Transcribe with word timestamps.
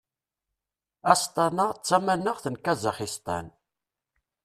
Astana 1.13 1.65
d 1.73 1.79
tamanaxt 1.85 2.45
n 2.53 2.55
Kazaxistan. 2.65 3.47